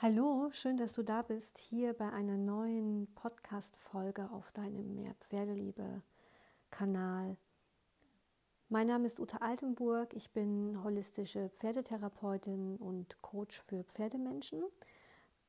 Hallo, 0.00 0.48
schön, 0.52 0.76
dass 0.76 0.92
du 0.92 1.02
da 1.02 1.22
bist, 1.22 1.58
hier 1.58 1.92
bei 1.92 2.12
einer 2.12 2.36
neuen 2.36 3.08
Podcast-Folge 3.16 4.30
auf 4.30 4.52
deinem 4.52 4.94
Mehr 4.94 5.12
Pferdeliebe-Kanal. 5.14 7.36
Mein 8.68 8.86
Name 8.86 9.06
ist 9.06 9.18
Ute 9.18 9.42
Altenburg, 9.42 10.14
ich 10.14 10.30
bin 10.30 10.84
holistische 10.84 11.48
Pferdetherapeutin 11.48 12.76
und 12.76 13.20
Coach 13.22 13.60
für 13.60 13.82
Pferdemenschen. 13.82 14.62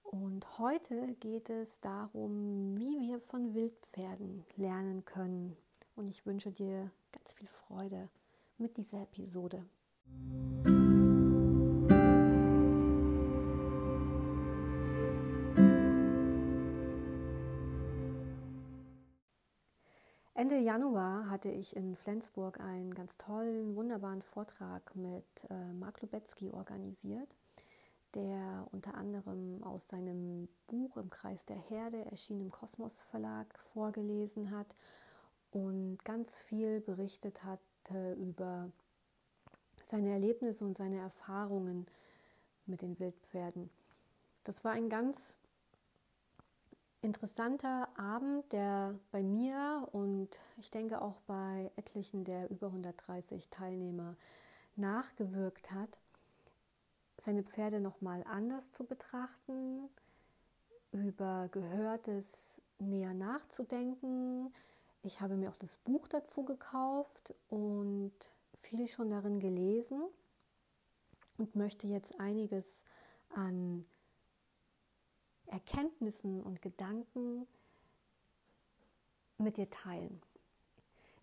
Und 0.02 0.57
heute 0.57 1.13
geht 1.20 1.52
es 1.52 1.79
darum, 1.79 2.75
wie 2.75 3.02
wir 3.02 3.20
von 3.20 3.54
Wildpferden 3.54 4.45
lernen 4.55 5.05
können. 5.05 5.55
Und 5.95 6.09
ich 6.09 6.25
wünsche 6.25 6.50
dir 6.50 6.89
ganz 7.11 7.36
viel 7.36 7.45
Freude 7.45 8.09
mit 8.57 8.77
dieser 8.77 9.04
Episode. 9.04 9.63
Ende 20.39 20.57
Januar 20.57 21.29
hatte 21.29 21.50
ich 21.50 21.75
in 21.75 21.98
Flensburg 21.98 22.61
einen 22.61 22.93
ganz 22.93 23.18
tollen, 23.18 23.75
wunderbaren 23.75 24.21
Vortrag 24.21 24.96
mit 24.96 25.25
äh, 25.50 25.74
Mark 25.74 26.02
Lubetzky 26.02 26.50
organisiert, 26.50 27.36
der 28.16 28.66
unter 28.71 28.94
anderem 28.94 29.61
aus 29.64 29.89
seinem 29.89 30.47
Buch 30.68 30.96
Im 30.96 31.10
Kreis 31.10 31.44
der 31.44 31.57
Herde, 31.57 32.06
erschienen 32.06 32.39
im 32.39 32.52
Kosmos 32.52 33.02
Verlag, 33.02 33.47
vorgelesen 33.73 34.52
hat 34.52 34.73
und 35.52 35.97
ganz 36.06 36.38
viel 36.38 36.80
berichtet 36.80 37.44
hat 37.44 37.59
äh, 37.92 38.14
über 38.14 38.72
seine 39.83 40.14
Erlebnisse 40.14 40.64
und 40.64 40.78
seine 40.78 41.00
Erfahrungen 41.00 41.86
mit 42.66 42.81
den 42.81 42.97
Wildpferden. 42.97 43.69
Das 44.45 44.64
war 44.64 44.72
ein 44.72 44.88
ganz 44.88 45.36
interessanter 47.02 47.88
Abend, 47.97 48.52
der 48.52 48.95
bei 49.11 49.23
mir 49.23 49.88
und 49.92 50.39
ich 50.58 50.69
denke 50.72 51.02
auch 51.02 51.19
bei 51.28 51.72
etlichen 51.75 52.23
der 52.23 52.50
über 52.52 52.67
130 52.67 53.50
Teilnehmer 53.50 54.16
nachgewirkt 54.75 55.72
hat, 55.72 56.00
seine 57.17 57.44
Pferde 57.44 57.80
nochmal 57.80 58.23
anders 58.28 58.72
zu 58.72 58.86
betrachten, 58.86 59.89
über 60.91 61.50
Gehörtes 61.52 62.61
näher 62.80 63.13
nachzudenken. 63.13 64.53
Ich 65.03 65.22
habe 65.22 65.36
mir 65.36 65.50
auch 65.50 65.58
das 65.58 65.78
Buch 65.78 66.08
dazu 66.08 66.44
gekauft 66.44 67.34
und 67.50 68.13
viel 68.61 68.88
schon 68.88 69.09
darin 69.09 69.39
gelesen 69.39 70.02
und 71.38 71.56
möchte 71.56 71.88
jetzt 71.88 72.19
einiges 72.19 72.84
an 73.34 73.86
Erkenntnissen 75.50 76.42
und 76.42 76.61
Gedanken 76.61 77.47
mit 79.38 79.58
dir 79.58 79.69
teilen. 79.69 80.22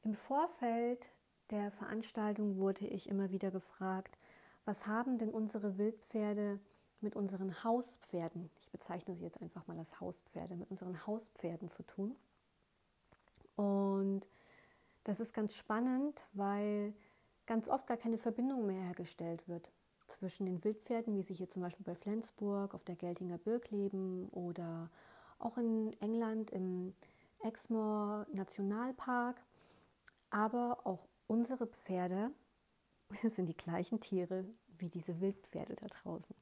Im 0.02 0.14
Vorfeld 0.14 1.04
der 1.50 1.70
Veranstaltung 1.70 2.56
wurde 2.56 2.86
ich 2.86 3.08
immer 3.08 3.30
wieder 3.30 3.50
gefragt, 3.50 4.18
was 4.64 4.86
haben 4.86 5.18
denn 5.18 5.30
unsere 5.30 5.78
Wildpferde 5.78 6.58
mit 7.00 7.14
unseren 7.14 7.62
Hauspferden, 7.62 8.50
ich 8.58 8.70
bezeichne 8.70 9.14
sie 9.14 9.22
jetzt 9.22 9.40
einfach 9.40 9.66
mal 9.66 9.78
als 9.78 10.00
Hauspferde, 10.00 10.56
mit 10.56 10.70
unseren 10.70 11.06
Hauspferden 11.06 11.68
zu 11.68 11.84
tun. 11.84 12.16
Und 13.54 14.26
das 15.04 15.20
ist 15.20 15.32
ganz 15.32 15.54
spannend, 15.56 16.26
weil 16.32 16.94
ganz 17.46 17.68
oft 17.68 17.86
gar 17.86 17.96
keine 17.96 18.18
Verbindung 18.18 18.66
mehr 18.66 18.82
hergestellt 18.82 19.46
wird 19.46 19.70
zwischen 20.06 20.46
den 20.46 20.62
Wildpferden, 20.64 21.16
wie 21.16 21.22
sie 21.22 21.34
hier 21.34 21.48
zum 21.48 21.62
Beispiel 21.62 21.84
bei 21.84 21.94
Flensburg 21.94 22.74
auf 22.74 22.84
der 22.84 22.96
Geltinger 22.96 23.38
Birk 23.38 23.70
leben 23.70 24.28
oder 24.30 24.90
auch 25.38 25.58
in 25.58 25.94
England 26.00 26.50
im 26.50 26.94
Exmoor 27.42 28.26
Nationalpark. 28.32 29.42
Aber 30.30 30.86
auch 30.86 31.06
unsere 31.26 31.66
Pferde 31.66 32.30
sind 33.28 33.48
die 33.48 33.56
gleichen 33.56 34.00
Tiere 34.00 34.44
wie 34.78 34.88
diese 34.88 35.20
Wildpferde 35.20 35.76
da 35.76 35.86
draußen. 35.86 36.36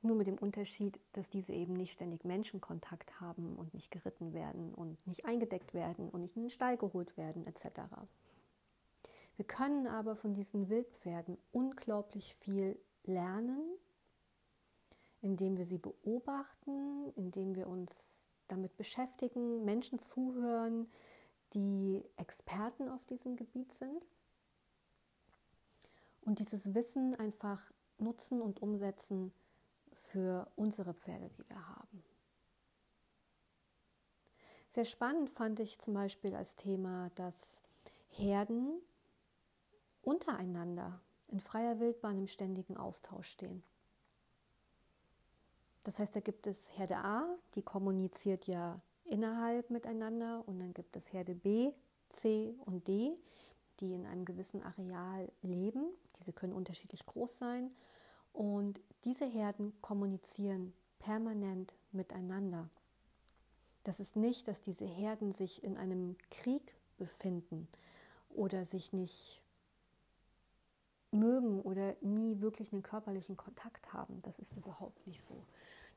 Nur 0.00 0.16
mit 0.16 0.28
dem 0.28 0.38
Unterschied, 0.38 1.00
dass 1.12 1.28
diese 1.28 1.52
eben 1.52 1.72
nicht 1.72 1.92
ständig 1.92 2.24
Menschenkontakt 2.24 3.20
haben 3.20 3.56
und 3.56 3.74
nicht 3.74 3.90
geritten 3.90 4.32
werden 4.32 4.72
und 4.72 5.04
nicht 5.06 5.26
eingedeckt 5.26 5.74
werden 5.74 6.08
und 6.08 6.20
nicht 6.20 6.36
in 6.36 6.42
den 6.42 6.50
Stall 6.50 6.76
geholt 6.76 7.16
werden 7.16 7.46
etc. 7.46 7.80
Wir 9.38 9.46
können 9.46 9.86
aber 9.86 10.16
von 10.16 10.34
diesen 10.34 10.68
Wildpferden 10.68 11.38
unglaublich 11.52 12.34
viel 12.34 12.76
lernen, 13.04 13.62
indem 15.22 15.56
wir 15.56 15.64
sie 15.64 15.78
beobachten, 15.78 17.12
indem 17.14 17.54
wir 17.54 17.68
uns 17.68 18.28
damit 18.48 18.76
beschäftigen, 18.76 19.64
Menschen 19.64 20.00
zuhören, 20.00 20.90
die 21.54 22.02
Experten 22.16 22.88
auf 22.88 23.04
diesem 23.06 23.36
Gebiet 23.36 23.72
sind 23.74 24.04
und 26.22 26.40
dieses 26.40 26.74
Wissen 26.74 27.14
einfach 27.14 27.70
nutzen 27.98 28.42
und 28.42 28.60
umsetzen 28.60 29.32
für 29.92 30.50
unsere 30.56 30.94
Pferde, 30.94 31.30
die 31.38 31.48
wir 31.48 31.76
haben. 31.76 32.02
Sehr 34.70 34.84
spannend 34.84 35.30
fand 35.30 35.60
ich 35.60 35.78
zum 35.78 35.94
Beispiel 35.94 36.34
als 36.34 36.56
Thema, 36.56 37.12
dass 37.14 37.60
Herden 38.08 38.82
untereinander 40.02 41.00
in 41.28 41.40
freier 41.40 41.78
Wildbahn 41.80 42.18
im 42.18 42.26
ständigen 42.26 42.76
Austausch 42.76 43.28
stehen. 43.28 43.62
Das 45.84 45.98
heißt, 45.98 46.16
da 46.16 46.20
gibt 46.20 46.46
es 46.46 46.76
Herde 46.76 46.96
A, 46.96 47.26
die 47.54 47.62
kommuniziert 47.62 48.46
ja 48.46 48.76
innerhalb 49.04 49.70
miteinander 49.70 50.46
und 50.46 50.58
dann 50.58 50.74
gibt 50.74 50.96
es 50.96 51.12
Herde 51.12 51.34
B, 51.34 51.72
C 52.08 52.54
und 52.66 52.86
D, 52.88 53.16
die 53.80 53.94
in 53.94 54.06
einem 54.06 54.24
gewissen 54.24 54.62
Areal 54.62 55.30
leben. 55.42 55.88
Diese 56.18 56.32
können 56.32 56.52
unterschiedlich 56.52 57.06
groß 57.06 57.38
sein 57.38 57.70
und 58.32 58.80
diese 59.04 59.24
Herden 59.24 59.72
kommunizieren 59.80 60.74
permanent 60.98 61.74
miteinander. 61.92 62.68
Das 63.84 64.00
ist 64.00 64.16
nicht, 64.16 64.48
dass 64.48 64.60
diese 64.60 64.84
Herden 64.84 65.32
sich 65.32 65.62
in 65.62 65.76
einem 65.76 66.16
Krieg 66.30 66.74
befinden 66.98 67.68
oder 68.28 68.66
sich 68.66 68.92
nicht 68.92 69.40
mögen 71.10 71.60
oder 71.62 71.96
nie 72.00 72.40
wirklich 72.40 72.72
einen 72.72 72.82
körperlichen 72.82 73.36
Kontakt 73.36 73.92
haben. 73.92 74.20
Das 74.22 74.38
ist 74.38 74.56
überhaupt 74.56 75.06
nicht 75.06 75.24
so. 75.24 75.44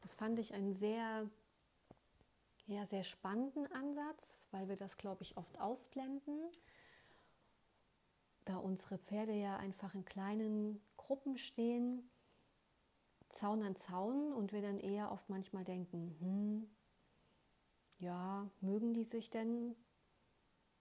Das 0.01 0.16
fand 0.16 0.39
ich 0.39 0.53
einen 0.53 0.73
sehr, 0.73 1.29
ja, 2.67 2.85
sehr 2.85 3.03
spannenden 3.03 3.71
Ansatz, 3.71 4.47
weil 4.51 4.67
wir 4.67 4.75
das, 4.75 4.97
glaube 4.97 5.23
ich, 5.23 5.38
oft 5.38 5.59
ausblenden, 5.59 6.39
da 8.45 8.57
unsere 8.57 8.97
Pferde 8.97 9.33
ja 9.33 9.57
einfach 9.57 9.94
in 9.94 10.05
kleinen 10.05 10.81
Gruppen 10.97 11.38
stehen, 11.38 12.09
Zaun 13.29 13.63
an 13.63 13.75
Zaun 13.75 14.33
und 14.33 14.51
wir 14.51 14.61
dann 14.61 14.79
eher 14.79 15.11
oft 15.11 15.29
manchmal 15.29 15.63
denken, 15.63 16.16
hm, 16.19 16.69
ja, 18.00 18.50
mögen 18.59 18.94
die 18.94 19.03
sich 19.03 19.29
denn 19.29 19.75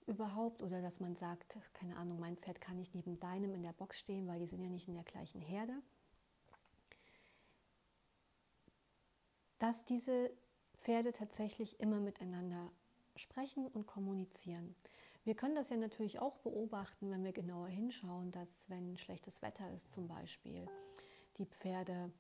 überhaupt 0.07 0.63
oder 0.63 0.83
dass 0.83 1.01
man 1.01 1.17
sagt, 1.17 1.57
keine 1.75 1.97
Ahnung, 1.97 2.19
mein 2.21 2.37
Pferd 2.37 2.61
kann 2.61 2.77
nicht 2.77 2.95
neben 2.95 3.19
deinem 3.21 3.55
in 3.55 3.63
der 3.63 3.73
Box 3.73 3.99
stehen, 3.99 4.27
weil 4.27 4.41
die 4.41 4.47
sind 4.47 4.63
ja 4.63 4.69
nicht 4.69 4.89
in 4.89 4.95
der 4.95 5.05
gleichen 5.05 5.41
Herde. 5.41 5.75
Dass 9.59 9.85
diese 9.85 10.31
Pferde 10.79 11.13
tatsächlich 11.13 11.81
immer 11.81 12.01
miteinander 12.01 12.71
sprechen 13.17 13.67
und 13.69 13.87
kommunizieren. 13.87 14.75
Wir 15.25 15.35
können 15.35 15.55
das 15.55 15.69
ja 15.69 15.77
natürlich 15.77 16.19
auch 16.19 16.39
beobachten, 16.39 17.11
wenn 17.11 17.25
wir 17.25 17.33
genauer 17.33 17.69
hinschauen, 17.69 18.31
dass 18.31 18.49
wenn 18.69 18.97
schlechtes 18.97 19.43
Wetter 19.43 19.71
ist 19.75 19.93
zum 19.93 20.09
Beispiel, 20.09 20.67
die 21.37 21.45
Pferde 21.45 22.11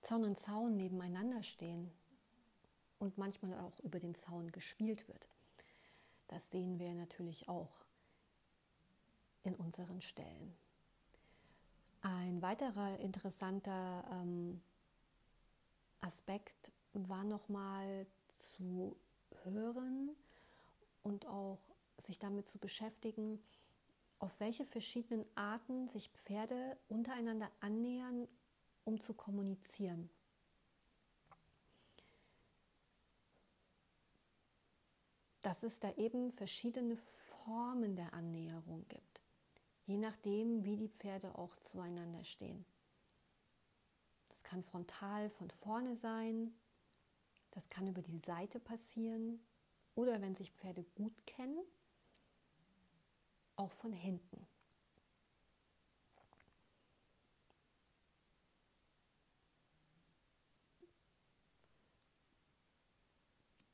Zaun 0.00 0.24
an 0.24 0.36
Zaun 0.36 0.76
nebeneinander 0.76 1.42
stehen 1.42 1.92
und 2.98 3.18
manchmal 3.18 3.58
auch 3.60 3.78
über 3.80 3.98
den 3.98 4.14
Zaun 4.14 4.50
gespielt 4.52 5.06
wird. 5.08 5.28
Das 6.28 6.50
sehen 6.50 6.78
wir 6.78 6.92
natürlich 6.94 7.48
auch 7.48 7.84
in 9.42 9.54
unseren 9.54 10.00
Stellen. 10.00 10.54
Ein 12.02 12.42
weiterer 12.42 12.98
interessanter 12.98 14.04
ähm, 14.10 14.60
Aspekt 16.00 16.70
war 16.92 17.24
nochmal 17.24 18.06
zu 18.56 18.96
hören 19.42 20.10
und 21.02 21.26
auch 21.26 21.58
sich 21.98 22.18
damit 22.18 22.48
zu 22.48 22.58
beschäftigen, 22.58 23.42
auf 24.18 24.38
welche 24.40 24.64
verschiedenen 24.64 25.24
Arten 25.34 25.88
sich 25.88 26.08
Pferde 26.10 26.76
untereinander 26.88 27.50
annähern, 27.60 28.28
um 28.84 29.00
zu 29.00 29.14
kommunizieren. 29.14 30.10
Dass 35.40 35.62
es 35.62 35.78
da 35.78 35.92
eben 35.94 36.32
verschiedene 36.32 36.96
Formen 36.96 37.96
der 37.96 38.12
Annäherung 38.12 38.86
gibt. 38.88 39.18
je 39.88 39.96
nachdem, 39.96 40.64
wie 40.64 40.76
die 40.76 40.88
Pferde 40.88 41.36
auch 41.38 41.56
zueinander 41.60 42.22
stehen. 42.22 42.66
Das 44.28 44.42
kann 44.42 44.62
frontal 44.62 45.30
von 45.30 45.50
vorne 45.50 45.96
sein, 45.96 46.52
das 47.52 47.70
kann 47.70 47.88
über 47.88 48.02
die 48.02 48.18
Seite 48.18 48.60
passieren 48.60 49.40
oder 49.94 50.20
wenn 50.20 50.36
sich 50.36 50.52
Pferde 50.52 50.84
gut 50.94 51.26
kennen, 51.26 51.58
auch 53.56 53.72
von 53.72 53.92
hinten. 53.92 54.46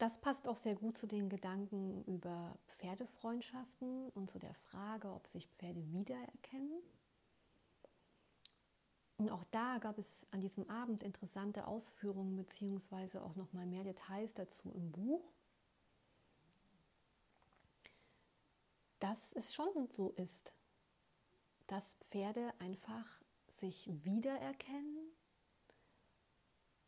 Das 0.04 0.18
passt 0.18 0.46
auch 0.46 0.58
sehr 0.58 0.74
gut 0.74 0.98
zu 0.98 1.06
den 1.06 1.30
Gedanken 1.30 2.04
über 2.04 2.58
Pferdefreundschaften 2.68 4.10
und 4.10 4.28
zu 4.28 4.38
der 4.38 4.52
Frage, 4.52 5.10
ob 5.10 5.26
sich 5.26 5.46
Pferde 5.46 5.82
wiedererkennen. 5.94 6.82
Und 9.16 9.30
auch 9.30 9.44
da 9.44 9.78
gab 9.78 9.96
es 9.96 10.26
an 10.30 10.42
diesem 10.42 10.68
Abend 10.68 11.02
interessante 11.02 11.66
Ausführungen 11.66 12.36
beziehungsweise 12.36 13.22
auch 13.22 13.34
noch 13.34 13.50
mal 13.54 13.64
mehr 13.64 13.82
Details 13.82 14.34
dazu 14.34 14.70
im 14.74 14.92
Buch. 14.92 15.24
Dass 18.98 19.32
es 19.32 19.54
schon 19.54 19.88
so 19.88 20.10
ist, 20.16 20.52
dass 21.66 21.94
Pferde 22.10 22.52
einfach 22.58 23.22
sich 23.48 23.88
wiedererkennen. 24.04 25.14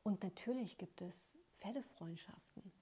Und 0.03 0.23
natürlich 0.23 0.77
gibt 0.77 1.01
es 1.01 1.15
Pferdefreundschaften. 1.57 2.77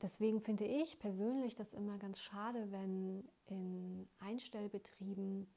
Deswegen 0.00 0.40
finde 0.40 0.64
ich 0.64 0.98
persönlich 1.00 1.56
das 1.56 1.72
immer 1.72 1.98
ganz 1.98 2.20
schade, 2.20 2.70
wenn 2.70 3.28
in 3.46 4.08
Einstellbetrieben 4.20 5.48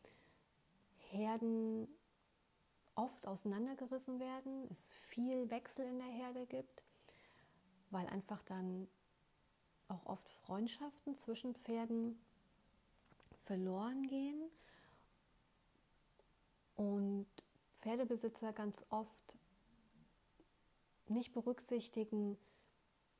Herden 1.11 1.88
oft 2.95 3.27
auseinandergerissen 3.27 4.19
werden, 4.19 4.67
es 4.71 4.91
viel 4.93 5.49
Wechsel 5.49 5.85
in 5.85 5.99
der 5.99 6.07
Herde 6.07 6.45
gibt, 6.47 6.83
weil 7.91 8.07
einfach 8.07 8.41
dann 8.43 8.88
auch 9.88 10.05
oft 10.05 10.27
Freundschaften 10.29 11.15
zwischen 11.17 11.53
Pferden 11.53 12.19
verloren 13.43 14.07
gehen. 14.07 14.49
Und 16.75 17.27
Pferdebesitzer 17.81 18.53
ganz 18.53 18.83
oft 18.89 19.38
nicht 21.07 21.33
berücksichtigen, 21.33 22.38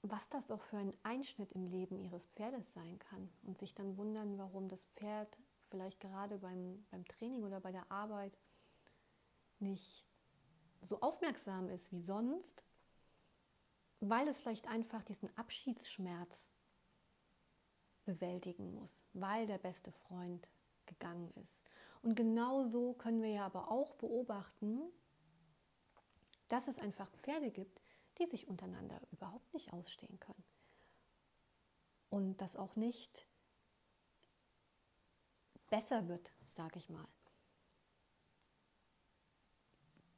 was 0.04 0.28
das 0.30 0.50
auch 0.50 0.62
für 0.62 0.78
ein 0.78 0.94
Einschnitt 1.04 1.54
im 1.54 1.68
Leben 1.68 2.00
ihres 2.00 2.26
Pferdes 2.26 2.74
sein 2.74 2.98
kann 3.00 3.30
und 3.44 3.58
sich 3.58 3.76
dann 3.76 3.98
wundern, 3.98 4.38
warum 4.38 4.68
das 4.68 4.84
Pferd 4.96 5.38
vielleicht 5.70 6.00
gerade 6.00 6.38
beim, 6.40 6.86
beim 6.90 7.06
Training 7.06 7.44
oder 7.44 7.60
bei 7.60 7.72
der 7.72 7.90
Arbeit 7.92 8.38
nicht 9.60 10.06
so 10.82 11.00
aufmerksam 11.02 11.70
ist 11.70 11.92
wie 11.92 12.02
sonst, 12.02 12.64
weil 14.00 14.28
es 14.28 14.40
vielleicht 14.40 14.68
einfach 14.68 15.04
diesen 15.04 15.36
Abschiedsschmerz 15.38 16.50
bewältigen 18.06 18.74
muss, 18.74 19.06
weil 19.14 19.46
der 19.46 19.60
beste 19.60 19.92
Freund 19.92 20.48
gegangen 20.88 21.32
ist. 21.44 21.64
Und 22.02 22.16
genauso 22.16 22.94
können 22.94 23.22
wir 23.22 23.30
ja 23.30 23.46
aber 23.46 23.70
auch 23.70 23.94
beobachten, 23.94 24.82
dass 26.48 26.68
es 26.68 26.80
einfach 26.80 27.10
Pferde 27.12 27.52
gibt, 27.52 27.81
die 28.18 28.26
sich 28.28 28.48
untereinander 28.48 29.00
überhaupt 29.12 29.54
nicht 29.54 29.74
ausstehen 29.74 30.20
können. 30.20 30.44
Und 32.10 32.42
das 32.42 32.56
auch 32.56 32.76
nicht 32.76 33.28
besser 35.70 36.08
wird, 36.08 36.32
sage 36.48 36.78
ich 36.78 36.90
mal. 36.90 37.08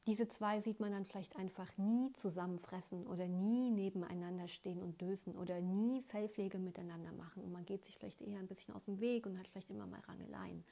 Diese 0.06 0.28
zwei 0.28 0.60
sieht 0.60 0.82
man 0.82 0.92
dann 0.92 1.06
vielleicht 1.06 1.38
einfach 1.38 1.78
nie 1.78 2.12
zusammenfressen 2.12 3.08
oder 3.08 3.30
nie 3.30 3.70
nebeneinander 3.70 4.50
stehen 4.50 4.82
und 4.82 5.00
dösen 5.00 5.34
oder 5.38 5.62
nie 5.62 6.02
Fellpflege 6.02 6.60
miteinander 6.60 7.14
machen. 7.14 7.42
Und 7.42 7.54
man 7.54 7.66
geht 7.66 7.86
sich 7.86 7.98
vielleicht 7.98 8.22
eher 8.22 8.40
ein 8.40 8.48
bisschen 8.48 8.74
aus 8.74 8.84
dem 8.84 9.00
Weg 9.00 9.26
und 9.26 9.40
hat 9.40 9.48
vielleicht 9.48 9.70
immer 9.70 9.88
mal 9.88 10.02
Rangeleien. 10.02 10.66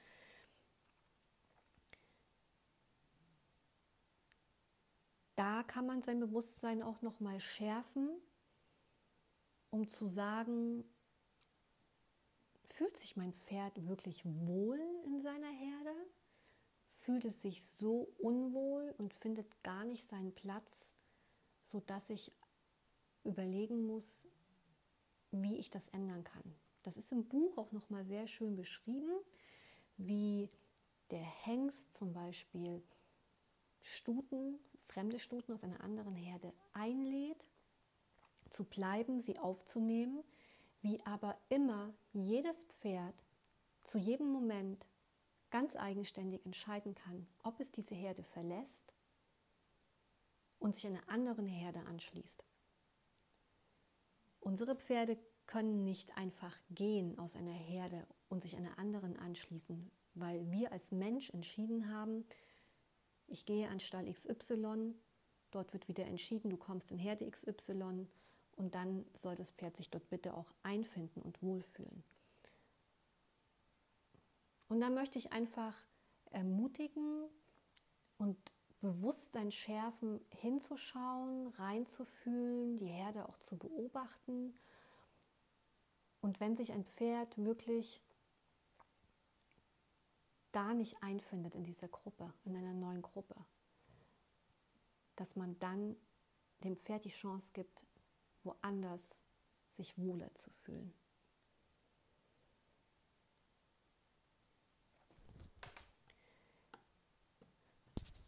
Da 5.41 5.63
kann 5.63 5.87
man 5.87 6.03
sein 6.03 6.19
Bewusstsein 6.19 6.83
auch 6.83 7.01
noch 7.01 7.19
mal 7.19 7.39
schärfen, 7.39 8.11
um 9.71 9.87
zu 9.87 10.05
sagen, 10.05 10.83
fühlt 12.67 12.95
sich 12.95 13.17
mein 13.17 13.33
Pferd 13.33 13.87
wirklich 13.87 14.23
wohl 14.23 14.79
in 15.03 15.19
seiner 15.23 15.49
Herde? 15.49 15.95
Fühlt 16.93 17.25
es 17.25 17.41
sich 17.41 17.63
so 17.79 18.13
unwohl 18.19 18.93
und 18.99 19.15
findet 19.15 19.63
gar 19.63 19.83
nicht 19.83 20.07
seinen 20.07 20.31
Platz, 20.31 20.93
sodass 21.63 22.11
ich 22.11 22.31
überlegen 23.23 23.87
muss, 23.87 24.27
wie 25.31 25.57
ich 25.57 25.71
das 25.71 25.87
ändern 25.87 26.23
kann. 26.23 26.55
Das 26.83 26.97
ist 26.97 27.11
im 27.11 27.27
Buch 27.27 27.57
auch 27.57 27.71
noch 27.71 27.89
mal 27.89 28.05
sehr 28.05 28.27
schön 28.27 28.55
beschrieben, 28.55 29.17
wie 29.97 30.51
der 31.09 31.23
Hengst 31.23 31.95
zum 31.95 32.13
Beispiel 32.13 32.83
Stuten 33.81 34.59
fremde 34.91 35.19
Stuten 35.19 35.53
aus 35.53 35.63
einer 35.63 35.81
anderen 35.81 36.15
Herde 36.15 36.53
einlädt, 36.73 37.47
zu 38.49 38.65
bleiben, 38.65 39.21
sie 39.21 39.39
aufzunehmen, 39.39 40.23
wie 40.81 41.03
aber 41.05 41.37
immer 41.49 41.93
jedes 42.11 42.61
Pferd 42.63 43.23
zu 43.83 43.97
jedem 43.97 44.27
Moment 44.27 44.85
ganz 45.49 45.75
eigenständig 45.75 46.45
entscheiden 46.45 46.95
kann, 46.95 47.27
ob 47.43 47.59
es 47.59 47.71
diese 47.71 47.95
Herde 47.95 48.23
verlässt 48.23 48.93
und 50.59 50.75
sich 50.75 50.85
einer 50.85 51.07
anderen 51.07 51.45
Herde 51.47 51.79
anschließt. 51.87 52.43
Unsere 54.41 54.75
Pferde 54.75 55.17
können 55.47 55.83
nicht 55.83 56.17
einfach 56.17 56.57
gehen 56.69 57.17
aus 57.17 57.35
einer 57.35 57.51
Herde 57.51 58.05
und 58.29 58.41
sich 58.41 58.55
einer 58.55 58.77
anderen 58.77 59.17
anschließen, 59.17 59.91
weil 60.13 60.49
wir 60.51 60.71
als 60.71 60.91
Mensch 60.91 61.29
entschieden 61.29 61.93
haben, 61.93 62.25
ich 63.31 63.45
gehe 63.45 63.69
an 63.69 63.79
Stall 63.79 64.11
XY, 64.11 64.93
dort 65.51 65.73
wird 65.73 65.87
wieder 65.87 66.05
entschieden, 66.05 66.49
du 66.49 66.57
kommst 66.57 66.91
in 66.91 66.99
Herde 66.99 67.29
XY 67.29 68.07
und 68.55 68.75
dann 68.75 69.05
soll 69.13 69.35
das 69.35 69.49
Pferd 69.51 69.75
sich 69.75 69.89
dort 69.89 70.09
bitte 70.09 70.35
auch 70.35 70.53
einfinden 70.63 71.21
und 71.21 71.41
wohlfühlen. 71.41 72.03
Und 74.69 74.79
da 74.79 74.89
möchte 74.89 75.17
ich 75.17 75.33
einfach 75.33 75.75
ermutigen 76.31 77.25
und 78.17 78.37
Bewusstsein 78.79 79.51
schärfen, 79.51 80.19
hinzuschauen, 80.29 81.47
reinzufühlen, 81.47 82.77
die 82.77 82.87
Herde 82.87 83.27
auch 83.27 83.37
zu 83.37 83.57
beobachten. 83.57 84.53
Und 86.21 86.39
wenn 86.39 86.55
sich 86.55 86.71
ein 86.71 86.85
Pferd 86.85 87.37
wirklich 87.37 88.01
da 90.51 90.73
nicht 90.73 91.01
einfindet 91.01 91.55
in 91.55 91.63
dieser 91.63 91.87
Gruppe, 91.87 92.33
in 92.43 92.55
einer 92.55 92.73
neuen 92.73 93.01
Gruppe, 93.01 93.35
dass 95.15 95.35
man 95.35 95.57
dann 95.59 95.95
dem 96.63 96.77
Pferd 96.77 97.05
die 97.05 97.09
Chance 97.09 97.51
gibt, 97.53 97.85
woanders 98.43 99.15
sich 99.77 99.97
wohler 99.97 100.33
zu 100.35 100.49
fühlen. 100.49 100.93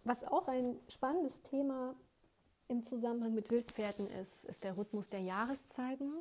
Was 0.06 0.24
auch 0.26 0.48
ein 0.48 0.80
spannendes 0.90 1.42
Thema 1.44 1.96
im 2.68 2.84
Zusammenhang 2.84 3.34
mit 3.34 3.50
Wildpferden 3.50 4.10
ist, 4.12 4.44
ist 4.46 4.64
der 4.64 4.76
Rhythmus 4.76 5.08
der 5.08 5.22
Jahreszeiten. 5.22 6.12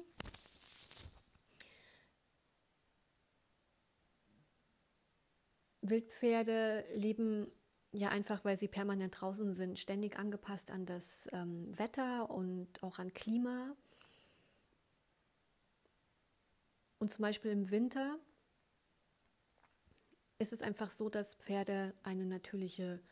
Wildpferde 5.92 6.86
leben 6.94 7.46
ja 7.92 8.08
einfach, 8.08 8.44
weil 8.46 8.58
sie 8.58 8.66
permanent 8.66 9.20
draußen 9.20 9.54
sind, 9.54 9.78
ständig 9.78 10.18
angepasst 10.18 10.70
an 10.70 10.86
das 10.86 11.28
ähm, 11.32 11.78
Wetter 11.78 12.30
und 12.30 12.82
auch 12.82 12.98
an 12.98 13.12
Klima. 13.12 13.76
Und 16.98 17.12
zum 17.12 17.22
Beispiel 17.22 17.50
im 17.50 17.70
Winter 17.70 18.18
ist 20.38 20.54
es 20.54 20.62
einfach 20.62 20.90
so, 20.90 21.10
dass 21.10 21.34
Pferde 21.34 21.92
eine 22.02 22.24
natürliche 22.24 23.02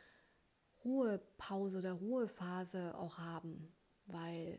Ruhepause 0.83 1.79
oder 1.79 1.93
Ruhephase 1.93 2.97
auch 2.97 3.19
haben, 3.19 3.71
weil 4.07 4.59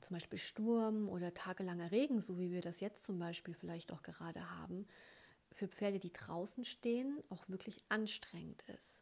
zum 0.00 0.14
Beispiel 0.14 0.38
Sturm 0.38 1.10
oder 1.10 1.34
tagelanger 1.34 1.90
Regen, 1.90 2.22
so 2.22 2.38
wie 2.38 2.50
wir 2.50 2.62
das 2.62 2.80
jetzt 2.80 3.04
zum 3.04 3.18
Beispiel 3.18 3.52
vielleicht 3.52 3.92
auch 3.92 4.02
gerade 4.02 4.50
haben, 4.50 4.86
für 5.52 5.68
Pferde, 5.68 5.98
die 5.98 6.12
draußen 6.12 6.64
stehen, 6.64 7.22
auch 7.28 7.48
wirklich 7.48 7.84
anstrengend 7.88 8.62
ist 8.74 9.00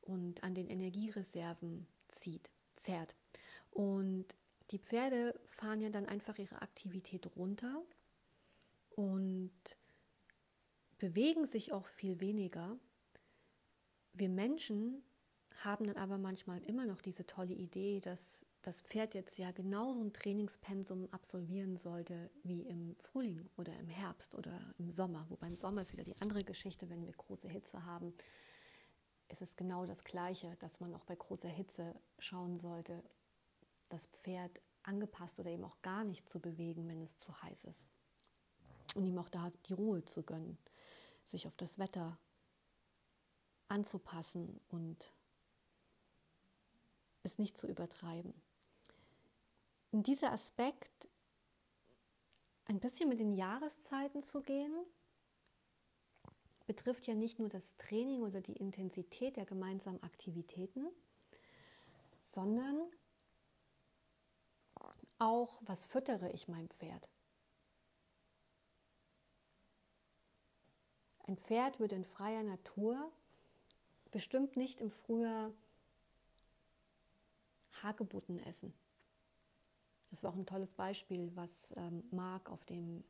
und 0.00 0.42
an 0.42 0.54
den 0.54 0.68
Energiereserven 0.68 1.86
zieht, 2.08 2.50
zerrt. 2.76 3.16
Und 3.70 4.26
die 4.70 4.78
Pferde 4.78 5.38
fahren 5.48 5.80
ja 5.80 5.90
dann 5.90 6.06
einfach 6.06 6.38
ihre 6.38 6.62
Aktivität 6.62 7.26
runter 7.36 7.82
und 8.90 9.52
bewegen 10.98 11.46
sich 11.46 11.72
auch 11.72 11.86
viel 11.86 12.20
weniger 12.20 12.78
wir 14.12 14.28
Menschen 14.28 15.02
haben 15.64 15.86
dann 15.86 15.96
aber 15.96 16.18
manchmal 16.18 16.62
immer 16.64 16.86
noch 16.86 17.00
diese 17.00 17.26
tolle 17.26 17.54
Idee, 17.54 18.00
dass 18.00 18.44
das 18.62 18.80
Pferd 18.80 19.14
jetzt 19.14 19.38
ja 19.38 19.50
genauso 19.50 20.00
ein 20.00 20.12
Trainingspensum 20.12 21.08
absolvieren 21.12 21.76
sollte 21.76 22.30
wie 22.44 22.62
im 22.62 22.96
Frühling 23.00 23.50
oder 23.56 23.76
im 23.78 23.88
Herbst 23.88 24.34
oder 24.36 24.72
im 24.78 24.90
Sommer. 24.92 25.26
Wobei 25.28 25.48
im 25.48 25.56
Sommer 25.56 25.82
ist 25.82 25.92
wieder 25.92 26.04
die 26.04 26.20
andere 26.20 26.44
Geschichte, 26.44 26.88
wenn 26.88 27.04
wir 27.04 27.12
große 27.12 27.48
Hitze 27.48 27.84
haben, 27.84 28.14
ist 29.28 29.42
es 29.42 29.56
genau 29.56 29.84
das 29.84 30.04
Gleiche, 30.04 30.56
dass 30.60 30.78
man 30.78 30.94
auch 30.94 31.04
bei 31.04 31.16
großer 31.16 31.48
Hitze 31.48 31.94
schauen 32.18 32.58
sollte, 32.60 33.02
das 33.88 34.06
Pferd 34.06 34.60
angepasst 34.84 35.40
oder 35.40 35.50
eben 35.50 35.64
auch 35.64 35.80
gar 35.82 36.04
nicht 36.04 36.28
zu 36.28 36.38
bewegen, 36.38 36.88
wenn 36.88 37.02
es 37.02 37.16
zu 37.18 37.42
heiß 37.42 37.64
ist. 37.64 37.82
Und 38.94 39.06
ihm 39.06 39.18
auch 39.18 39.28
da 39.28 39.50
die 39.66 39.72
Ruhe 39.72 40.04
zu 40.04 40.22
gönnen, 40.22 40.56
sich 41.26 41.48
auf 41.48 41.56
das 41.56 41.78
Wetter 41.78 42.18
anzupassen 43.68 44.60
und 44.68 45.12
es 47.22 47.38
nicht 47.38 47.56
zu 47.56 47.66
übertreiben. 47.66 48.34
Dieser 49.94 50.32
Aspekt, 50.32 51.08
ein 52.64 52.80
bisschen 52.80 53.10
mit 53.10 53.20
den 53.20 53.34
Jahreszeiten 53.34 54.22
zu 54.22 54.40
gehen, 54.40 54.72
betrifft 56.66 57.06
ja 57.06 57.14
nicht 57.14 57.38
nur 57.38 57.50
das 57.50 57.76
Training 57.76 58.22
oder 58.22 58.40
die 58.40 58.56
Intensität 58.56 59.36
der 59.36 59.44
gemeinsamen 59.44 60.02
Aktivitäten, 60.02 60.88
sondern 62.24 62.90
auch, 65.18 65.60
was 65.66 65.84
füttere 65.84 66.32
ich 66.32 66.48
meinem 66.48 66.70
Pferd. 66.70 67.10
Ein 71.26 71.36
Pferd 71.36 71.78
würde 71.78 71.96
in 71.96 72.04
freier 72.04 72.42
Natur 72.42 73.12
bestimmt 74.10 74.56
nicht 74.56 74.80
im 74.80 74.90
Frühjahr 74.90 75.52
Hagebutten 77.82 78.38
essen. 78.40 78.72
Das 80.12 80.22
war 80.22 80.30
auch 80.30 80.36
ein 80.36 80.44
tolles 80.44 80.72
Beispiel, 80.72 81.32
was 81.34 81.72
ähm, 81.74 82.04
Marc 82.10 82.50
auf 82.50 82.66
dem 82.66 83.02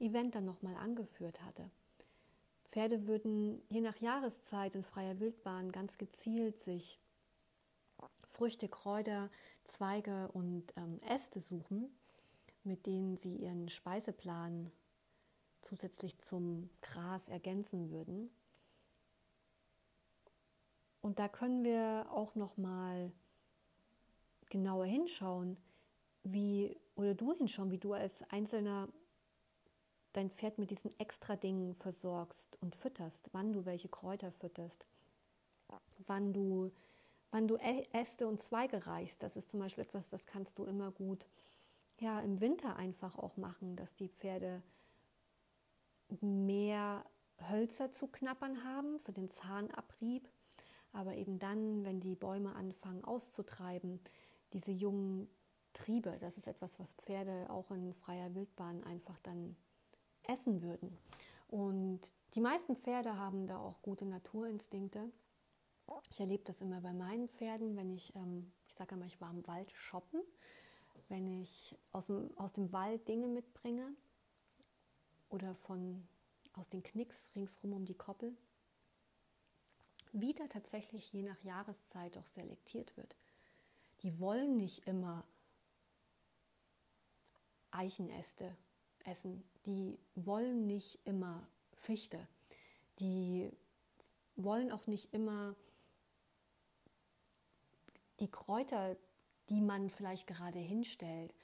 Event 0.00 0.34
dann 0.34 0.44
nochmal 0.44 0.74
angeführt 0.74 1.40
hatte. 1.42 1.70
Pferde 2.64 3.06
würden 3.06 3.62
je 3.68 3.80
nach 3.80 3.96
Jahreszeit 3.98 4.74
in 4.74 4.82
freier 4.82 5.20
Wildbahn 5.20 5.70
ganz 5.70 5.98
gezielt 5.98 6.58
sich 6.58 6.98
Früchte, 8.28 8.68
Kräuter, 8.68 9.30
Zweige 9.62 10.28
und 10.32 10.72
ähm, 10.76 10.98
Äste 11.08 11.40
suchen, 11.40 11.88
mit 12.64 12.86
denen 12.86 13.16
sie 13.16 13.36
ihren 13.36 13.68
Speiseplan 13.68 14.72
zusätzlich 15.62 16.18
zum 16.18 16.70
Gras 16.82 17.28
ergänzen 17.28 17.90
würden. 17.92 18.30
Und 21.02 21.20
da 21.20 21.28
können 21.28 21.62
wir 21.62 22.08
auch 22.10 22.34
noch 22.34 22.56
mal 22.56 23.12
genauer 24.48 24.86
hinschauen, 24.86 25.56
wie 26.22 26.76
oder 26.96 27.14
du 27.14 27.32
hinschauen, 27.32 27.70
wie 27.70 27.78
du 27.78 27.92
als 27.92 28.22
Einzelner 28.30 28.88
dein 30.12 30.30
Pferd 30.30 30.58
mit 30.58 30.70
diesen 30.70 30.98
extra 30.98 31.36
Dingen 31.36 31.74
versorgst 31.74 32.58
und 32.60 32.74
fütterst, 32.74 33.30
wann 33.32 33.52
du 33.52 33.64
welche 33.64 33.88
Kräuter 33.88 34.32
fütterst, 34.32 34.84
wann 36.06 36.32
du, 36.32 36.72
wann 37.30 37.46
du 37.46 37.56
Äste 37.56 38.26
und 38.26 38.40
Zweige 38.40 38.86
reichst. 38.86 39.22
Das 39.22 39.36
ist 39.36 39.50
zum 39.50 39.60
Beispiel 39.60 39.84
etwas, 39.84 40.10
das 40.10 40.26
kannst 40.26 40.58
du 40.58 40.64
immer 40.64 40.90
gut 40.90 41.26
ja, 42.00 42.20
im 42.20 42.40
Winter 42.40 42.76
einfach 42.76 43.18
auch 43.18 43.36
machen, 43.36 43.76
dass 43.76 43.94
die 43.94 44.08
Pferde 44.08 44.62
mehr 46.20 47.04
Hölzer 47.50 47.92
zu 47.92 48.08
knappern 48.08 48.64
haben 48.64 48.98
für 48.98 49.12
den 49.12 49.30
Zahnabrieb, 49.30 50.28
aber 50.92 51.14
eben 51.14 51.38
dann, 51.38 51.84
wenn 51.84 52.00
die 52.00 52.16
Bäume 52.16 52.54
anfangen 52.54 53.04
auszutreiben, 53.04 54.00
diese 54.52 54.72
jungen 54.72 55.28
Triebe, 55.72 56.16
das 56.20 56.36
ist 56.36 56.46
etwas, 56.46 56.78
was 56.78 56.92
Pferde 56.92 57.48
auch 57.50 57.70
in 57.70 57.94
freier 57.94 58.34
Wildbahn 58.34 58.82
einfach 58.84 59.18
dann 59.22 59.56
essen 60.24 60.62
würden. 60.62 60.96
Und 61.48 62.00
die 62.34 62.40
meisten 62.40 62.76
Pferde 62.76 63.16
haben 63.16 63.46
da 63.46 63.58
auch 63.58 63.82
gute 63.82 64.04
Naturinstinkte. 64.06 65.10
Ich 66.10 66.20
erlebe 66.20 66.44
das 66.44 66.60
immer 66.60 66.80
bei 66.80 66.92
meinen 66.92 67.28
Pferden, 67.28 67.76
wenn 67.76 67.90
ich, 67.90 68.14
ähm, 68.14 68.52
ich 68.68 68.74
sage 68.74 68.94
immer, 68.94 69.06
ich 69.06 69.20
war 69.20 69.30
im 69.30 69.46
Wald 69.46 69.72
shoppen, 69.72 70.20
wenn 71.08 71.26
ich 71.26 71.76
aus 71.92 72.06
dem, 72.06 72.30
aus 72.36 72.52
dem 72.52 72.72
Wald 72.72 73.08
Dinge 73.08 73.26
mitbringe 73.26 73.92
oder 75.28 75.54
von, 75.54 76.06
aus 76.52 76.68
den 76.68 76.84
Knicks 76.84 77.30
ringsrum 77.34 77.72
um 77.72 77.84
die 77.84 77.96
Koppel, 77.96 78.36
wieder 80.12 80.48
tatsächlich 80.48 81.12
je 81.12 81.22
nach 81.22 81.40
Jahreszeit 81.42 82.16
auch 82.18 82.26
selektiert 82.26 82.96
wird 82.96 83.16
die 84.02 84.18
wollen 84.18 84.56
nicht 84.56 84.86
immer 84.86 85.24
Eichenäste 87.70 88.56
essen, 89.04 89.42
die 89.66 89.98
wollen 90.14 90.66
nicht 90.66 90.98
immer 91.04 91.46
Fichte, 91.74 92.26
die 92.98 93.50
wollen 94.36 94.72
auch 94.72 94.86
nicht 94.86 95.12
immer 95.12 95.54
die 98.20 98.30
Kräuter, 98.30 98.96
die 99.48 99.60
man 99.60 99.90
vielleicht 99.90 100.26
gerade 100.26 100.58
hinstellt. 100.58 101.34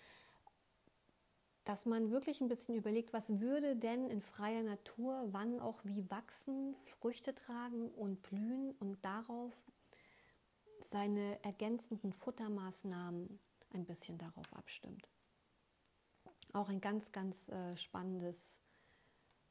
Dass 1.65 1.85
man 1.85 2.11
wirklich 2.11 2.41
ein 2.41 2.49
bisschen 2.49 2.77
überlegt, 2.77 3.13
was 3.13 3.41
würde 3.41 3.75
denn 3.75 4.09
in 4.09 4.23
freier 4.23 4.63
Natur 4.63 5.27
wann 5.33 5.59
auch 5.59 5.81
wie 5.85 6.09
wachsen, 6.11 6.77
Früchte 6.85 7.35
tragen 7.35 7.91
und 7.91 8.23
blühen 8.23 8.73
und 8.79 9.05
darauf 9.05 9.53
seine 10.91 11.43
ergänzenden 11.43 12.13
Futtermaßnahmen 12.13 13.41
ein 13.73 13.85
bisschen 13.85 14.19
darauf 14.19 14.53
abstimmt. 14.55 15.09
Auch 16.57 16.71
ein 16.71 16.81
ganz, 16.81 17.13
ganz 17.13 17.51
äh, 17.51 17.77
spannendes, 17.77 18.63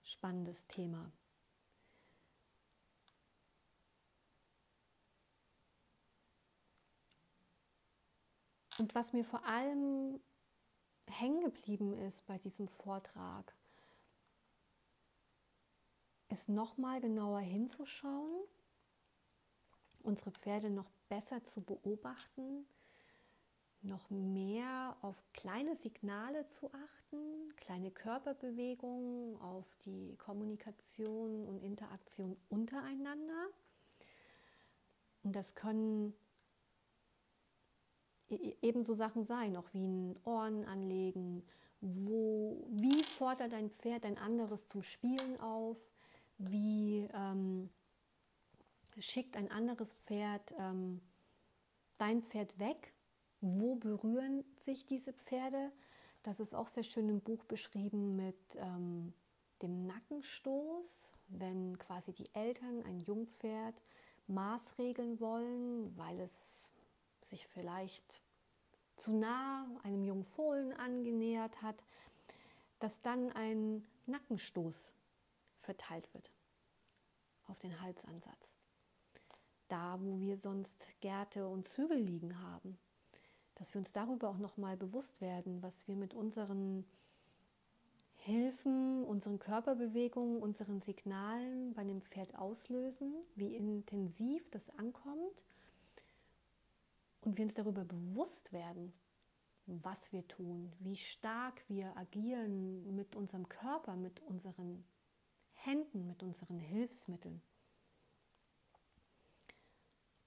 spannendes 0.01 0.65
Thema. 0.65 1.11
Und 8.79 8.95
was 8.95 9.13
mir 9.13 9.23
vor 9.23 9.45
allem 9.45 10.19
hängen 11.05 11.41
geblieben 11.41 11.93
ist 11.93 12.25
bei 12.25 12.39
diesem 12.39 12.67
Vortrag, 12.67 13.53
ist 16.29 16.49
nochmal 16.49 17.01
genauer 17.01 17.41
hinzuschauen, 17.41 18.47
unsere 20.01 20.31
Pferde 20.31 20.71
noch 20.71 20.89
besser 21.07 21.43
zu 21.43 21.61
beobachten, 21.61 22.65
noch 23.85 24.09
mehr 24.09 24.97
auf 25.01 25.23
kleine 25.33 25.75
Signale 25.75 26.47
zu 26.49 26.71
achten, 26.73 27.55
kleine 27.55 27.91
Körperbewegungen, 27.91 29.39
auf 29.41 29.65
die 29.85 30.15
Kommunikation 30.17 31.45
und 31.45 31.63
Interaktion 31.63 32.37
untereinander. 32.49 33.47
Und 35.23 35.35
das 35.35 35.55
können 35.55 36.13
e-, 38.29 38.35
e-, 38.35 38.57
ebenso 38.61 38.93
Sachen 38.93 39.23
sein, 39.23 39.55
auch 39.55 39.73
wie 39.73 39.85
ein 39.85 40.19
Ohren 40.23 40.65
anlegen, 40.65 41.43
wo, 41.81 42.67
wie 42.69 43.03
fordert 43.03 43.53
dein 43.53 43.69
Pferd 43.69 44.05
ein 44.05 44.17
anderes 44.17 44.67
zum 44.67 44.83
Spielen 44.83 45.39
auf, 45.39 45.77
wie 46.37 47.07
ähm, 47.13 47.69
schickt 48.97 49.37
ein 49.37 49.51
anderes 49.51 49.93
Pferd 49.93 50.53
ähm, 50.57 51.01
dein 51.97 52.23
Pferd 52.23 52.57
weg? 52.59 52.94
Wo 53.47 53.75
berühren 53.75 54.43
sich 54.65 54.87
diese 54.87 55.13
Pferde? 55.13 55.71
Das 56.23 56.39
ist 56.39 56.55
auch 56.55 56.67
sehr 56.67 56.81
schön 56.81 57.09
im 57.09 57.21
Buch 57.21 57.43
beschrieben 57.43 58.15
mit 58.15 58.35
ähm, 58.55 59.13
dem 59.61 59.85
Nackenstoß, 59.85 61.13
wenn 61.27 61.77
quasi 61.77 62.11
die 62.11 62.33
Eltern 62.33 62.81
ein 62.83 62.99
Jungpferd 63.01 63.75
maßregeln 64.25 65.19
wollen, 65.19 65.95
weil 65.95 66.19
es 66.21 66.71
sich 67.25 67.45
vielleicht 67.45 68.23
zu 68.95 69.13
nah 69.13 69.67
einem 69.83 70.03
jungen 70.03 70.25
Fohlen 70.25 70.73
angenähert 70.73 71.61
hat, 71.61 71.83
dass 72.79 72.99
dann 73.03 73.31
ein 73.33 73.85
Nackenstoß 74.07 74.95
verteilt 75.59 76.11
wird 76.15 76.31
auf 77.47 77.59
den 77.59 77.79
Halsansatz 77.79 78.55
da, 79.67 79.99
wo 80.01 80.19
wir 80.19 80.37
sonst 80.37 80.99
Gärte 81.01 81.47
und 81.47 81.67
Zügel 81.67 81.99
liegen 81.99 82.41
haben. 82.41 82.77
Dass 83.55 83.73
wir 83.73 83.79
uns 83.79 83.91
darüber 83.91 84.29
auch 84.29 84.37
nochmal 84.37 84.77
bewusst 84.77 85.21
werden, 85.21 85.61
was 85.61 85.87
wir 85.87 85.95
mit 85.95 86.13
unseren 86.13 86.85
Hilfen, 88.17 89.03
unseren 89.03 89.37
Körperbewegungen, 89.39 90.41
unseren 90.41 90.79
Signalen 90.79 91.73
bei 91.73 91.83
dem 91.83 92.01
Pferd 92.01 92.35
auslösen, 92.35 93.13
wie 93.35 93.55
intensiv 93.55 94.49
das 94.49 94.69
ankommt. 94.77 95.43
Und 97.21 97.37
wir 97.37 97.45
uns 97.45 97.53
darüber 97.53 97.85
bewusst 97.85 98.51
werden, 98.51 98.93
was 99.67 100.11
wir 100.11 100.27
tun, 100.27 100.71
wie 100.79 100.95
stark 100.95 101.63
wir 101.67 101.95
agieren 101.97 102.95
mit 102.95 103.15
unserem 103.15 103.47
Körper, 103.49 103.95
mit 103.95 104.21
unseren 104.21 104.83
Händen, 105.53 106.07
mit 106.07 106.21
unseren 106.21 106.59
Hilfsmitteln 106.59 107.41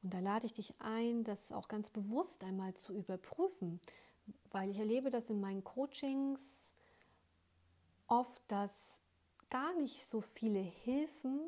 Und 0.03 0.15
da 0.15 0.21
lade 0.21 0.47
ich 0.47 0.55
dich 0.55 0.75
ein, 0.81 1.25
das 1.25 1.53
auch 1.53 1.69
ganz 1.69 1.91
bewusst 1.91 2.45
einmal 2.45 2.75
zu 2.75 2.95
überprüfen, 2.95 3.81
weil 4.51 4.71
ich 4.71 4.79
erlebe 4.79 5.11
das 5.11 5.31
in 5.31 5.41
meinen 5.41 5.65
Coachings 5.65 6.73
oft, 8.07 8.41
dass 8.49 9.01
gar 9.51 9.75
nicht 9.75 10.07
so 10.07 10.21
viele 10.21 10.61
Hilfen 10.61 11.41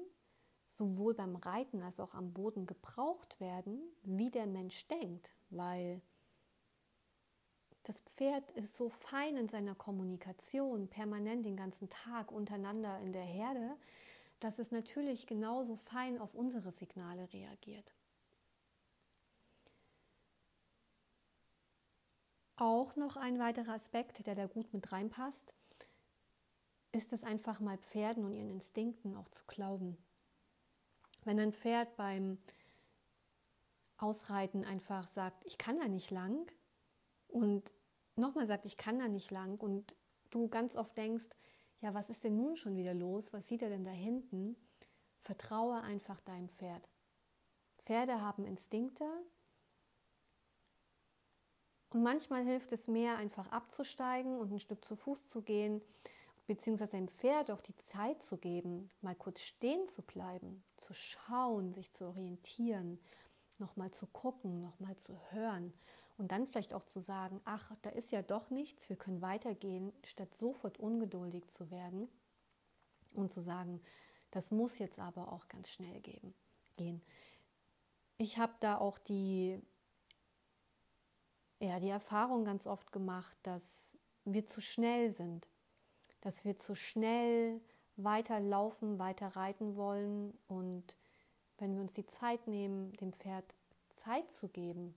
sowohl 0.79 1.15
beim 1.15 1.37
Reiten 1.37 1.83
als 1.83 2.01
auch 2.01 2.15
am 2.15 2.33
Boden 2.33 2.67
gebraucht 2.67 3.39
werden, 3.39 3.81
wie 4.03 4.31
der 4.31 4.47
Mensch 4.47 4.89
denkt, 4.89 5.29
weil 5.51 6.01
das 7.85 7.99
Pferd 8.01 8.51
ist 8.53 8.77
so 8.77 8.89
fein 8.89 9.37
in 9.37 9.49
seiner 9.49 9.75
Kommunikation, 9.75 10.89
permanent 10.89 11.45
den 11.45 11.57
ganzen 11.57 11.89
Tag 11.91 12.31
untereinander 12.31 12.99
in 13.01 13.13
der 13.13 13.25
Herde, 13.25 13.77
dass 14.39 14.59
es 14.59 14.71
natürlich 14.71 15.27
genauso 15.27 15.77
fein 15.77 16.19
auf 16.19 16.35
unsere 16.35 16.73
Signale 16.73 17.31
reagiert. 17.33 17.93
Auch 22.61 22.95
noch 22.95 23.17
ein 23.17 23.39
weiterer 23.39 23.73
Aspekt, 23.73 24.27
der 24.27 24.35
da 24.35 24.47
gut 24.47 24.75
mit 24.75 24.93
reinpasst, 24.93 25.55
ist 26.93 27.15
es 27.15 27.25
einfach 27.25 27.59
mal 27.59 27.79
Pferden 27.79 28.23
und 28.23 28.35
ihren 28.35 28.51
Instinkten 28.51 29.17
auch 29.17 29.31
zu 29.31 29.47
glauben. 29.47 29.97
Wenn 31.25 31.41
ein 31.41 31.55
Pferd 31.55 31.97
beim 31.97 32.37
Ausreiten 33.97 34.67
einfach 34.67 35.07
sagt, 35.07 35.47
ich 35.47 35.57
kann 35.57 35.79
da 35.79 35.89
nicht 35.89 36.11
lang 36.11 36.53
und 37.29 37.73
nochmal 38.17 38.47
sagt, 38.47 38.67
ich 38.67 38.77
kann 38.77 38.99
da 38.99 39.09
nicht 39.09 39.31
lang 39.31 39.59
und 39.59 39.97
du 40.29 40.49
ganz 40.49 40.77
oft 40.77 40.95
denkst, 40.99 41.31
ja, 41.81 41.95
was 41.95 42.11
ist 42.11 42.25
denn 42.25 42.37
nun 42.37 42.57
schon 42.57 42.77
wieder 42.77 42.93
los? 42.93 43.33
Was 43.33 43.49
sieht 43.49 43.63
er 43.63 43.71
denn 43.71 43.85
da 43.85 43.91
hinten? 43.91 44.55
Vertraue 45.21 45.81
einfach 45.81 46.21
deinem 46.21 46.51
Pferd. 46.51 46.91
Pferde 47.79 48.21
haben 48.21 48.45
Instinkte 48.45 49.07
und 51.91 52.03
manchmal 52.03 52.45
hilft 52.45 52.73
es 52.73 52.87
mehr, 52.87 53.17
einfach 53.17 53.51
abzusteigen 53.51 54.39
und 54.39 54.53
ein 54.53 54.61
Stück 54.61 54.85
zu 54.85 54.97
Fuß 54.97 55.27
zu 55.27 55.43
gehen, 55.43 55.83
beziehungsweise 56.47 56.97
dem 56.97 57.09
Pferd 57.09 57.51
auch 57.51 57.61
die 57.61 57.77
Zeit 57.77 58.23
zu 58.23 58.37
geben, 58.37 58.91
mal 59.03 59.15
kurz 59.15 59.41
stehen 59.41 59.87
zu 59.89 60.03
bleiben, 60.03 60.63
zu 60.77 60.95
schauen, 60.95 61.73
sich 61.73 61.93
zu 61.93 62.07
orientieren, 62.07 62.99
nochmal 63.59 63.91
zu 63.91 64.07
gucken, 64.07 64.61
nochmal 64.61 64.97
zu 64.97 65.17
hören 65.31 65.73
und 66.17 66.33
dann 66.33 66.47
vielleicht 66.47 66.75
auch 66.75 66.85
zu 66.85 67.01
sagen, 67.01 67.41
ach, 67.45 67.73
da 67.83 67.91
ist 67.91 68.13
ja 68.13 68.23
doch 68.23 68.51
nichts, 68.51 68.89
wir 68.89 68.97
können 68.97 69.23
weitergehen, 69.23 69.93
statt 70.05 70.29
sofort 70.39 70.79
ungeduldig 70.79 71.49
zu 71.51 71.71
werden 71.71 72.09
und 73.15 73.31
zu 73.31 73.41
sagen, 73.41 73.81
das 74.31 74.51
muss 74.51 74.79
jetzt 74.79 74.99
aber 74.99 75.33
auch 75.33 75.49
ganz 75.49 75.71
schnell 75.71 76.01
geben, 76.01 76.35
gehen. 76.77 77.01
Ich 78.19 78.39
habe 78.39 78.53
da 78.61 78.77
auch 78.77 78.99
die, 78.99 79.61
ja, 81.61 81.79
die 81.79 81.91
Erfahrung 81.91 82.45
ganz 82.45 82.67
oft 82.67 82.91
gemacht, 82.91 83.37
dass 83.43 83.97
wir 84.25 84.47
zu 84.47 84.61
schnell 84.61 85.13
sind, 85.13 85.47
dass 86.23 86.45
wir 86.45 86.57
zu 86.57 86.75
schnell 86.75 87.61
weiterlaufen, 87.97 88.99
weiter 88.99 89.29
reiten 89.29 89.77
wollen 89.77 90.37
und 90.49 90.97
wenn 91.59 91.75
wir 91.75 91.83
uns 91.83 91.93
die 91.93 92.07
Zeit 92.07 92.47
nehmen, 92.47 92.93
dem 92.95 93.13
Pferd 93.13 93.55
Zeit 93.97 94.33
zu 94.33 94.49
geben, 94.49 94.95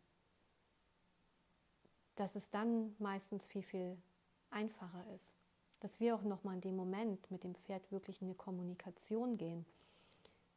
dass 2.15 2.36
es 2.36 2.50
dann 2.50 2.96
meistens 3.00 3.46
viel, 3.46 3.63
viel 3.63 3.98
einfacher 4.50 5.03
ist. 5.15 5.34
Dass 5.82 6.00
wir 6.00 6.15
auch 6.15 6.22
nochmal 6.22 6.55
in 6.55 6.62
dem 6.62 6.75
Moment 6.77 7.29
mit 7.29 7.43
dem 7.43 7.55
Pferd 7.55 7.91
wirklich 7.91 8.22
in 8.22 8.27
eine 8.27 8.36
Kommunikation 8.36 9.38
gehen, 9.38 9.65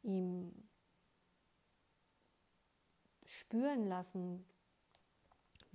ihm 0.02 0.52
spüren 3.24 3.88
lassen, 3.88 4.44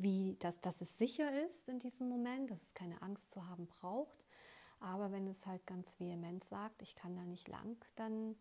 wie 0.02 0.36
das, 0.40 0.62
dass 0.62 0.82
es 0.82 0.98
sicher 0.98 1.46
ist 1.46 1.68
in 1.68 1.80
diesem 1.80 2.10
Moment, 2.10 2.50
dass 2.52 2.62
es 2.62 2.74
keine 2.74 3.02
Angst 3.02 3.32
zu 3.32 3.48
haben 3.48 3.68
braucht. 3.68 4.18
Aber 4.80 5.12
wenn 5.12 5.28
es 5.28 5.46
halt 5.46 5.66
ganz 5.68 6.00
vehement 6.00 6.44
sagt, 6.44 6.82
ich 6.82 6.96
kann 6.96 7.16
da 7.16 7.24
nicht 7.24 7.48
lang, 7.48 7.78
dann 7.96 8.36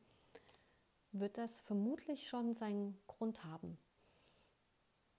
wird 1.12 1.38
das 1.38 1.60
vermutlich 1.60 2.28
schon 2.28 2.54
seinen 2.54 2.98
Grund 3.06 3.44
haben. 3.44 3.78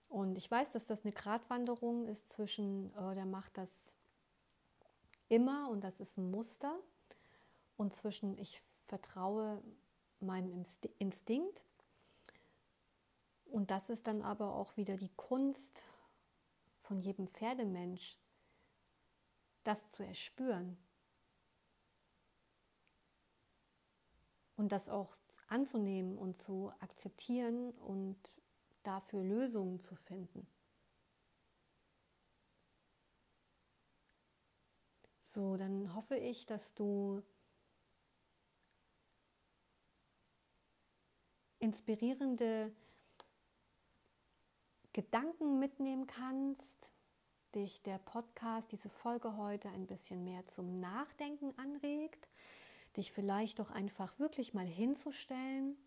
Und 0.07 0.37
ich 0.37 0.49
weiß, 0.49 0.71
dass 0.71 0.87
das 0.87 1.03
eine 1.03 1.13
Gratwanderung 1.13 2.07
ist 2.07 2.29
zwischen, 2.29 2.93
äh, 2.95 3.15
der 3.15 3.25
macht 3.25 3.57
das 3.57 3.71
immer 5.29 5.69
und 5.69 5.83
das 5.83 5.99
ist 5.99 6.17
ein 6.17 6.29
Muster, 6.29 6.77
und 7.81 7.95
zwischen, 7.95 8.37
ich 8.37 8.61
vertraue 8.83 9.61
meinem 10.19 10.63
Instinkt. 10.99 11.65
Und 13.45 13.71
das 13.71 13.89
ist 13.89 14.05
dann 14.05 14.21
aber 14.21 14.53
auch 14.53 14.77
wieder 14.77 14.97
die 14.97 15.11
Kunst 15.15 15.83
von 16.81 16.99
jedem 16.99 17.27
Pferdemensch, 17.27 18.17
das 19.63 19.89
zu 19.91 20.03
erspüren. 20.03 20.77
Und 24.55 24.71
das 24.71 24.89
auch 24.89 25.17
anzunehmen 25.47 26.17
und 26.17 26.37
zu 26.37 26.71
akzeptieren 26.79 27.71
und 27.71 28.17
dafür 28.83 29.23
Lösungen 29.23 29.79
zu 29.79 29.95
finden. 29.95 30.47
So, 35.21 35.55
dann 35.55 35.95
hoffe 35.95 36.17
ich, 36.17 36.45
dass 36.45 36.73
du 36.73 37.23
inspirierende 41.59 42.71
Gedanken 44.93 45.59
mitnehmen 45.59 46.07
kannst, 46.07 46.91
dich 47.55 47.81
der 47.83 47.97
Podcast, 47.97 48.71
diese 48.71 48.89
Folge 48.89 49.37
heute 49.37 49.69
ein 49.69 49.87
bisschen 49.87 50.23
mehr 50.23 50.45
zum 50.47 50.79
Nachdenken 50.79 51.57
anregt, 51.57 52.27
dich 52.97 53.11
vielleicht 53.11 53.59
doch 53.59 53.71
einfach 53.71 54.19
wirklich 54.19 54.53
mal 54.53 54.65
hinzustellen 54.65 55.77